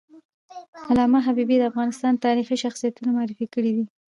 علامه 0.89 1.19
حبیبي 1.27 1.55
د 1.59 1.63
افغانستان 1.71 2.13
تاریخي 2.25 2.55
شخصیتونه 2.63 3.09
معرفي 3.17 3.45
کړي 3.53 3.71
دي. 3.77 3.85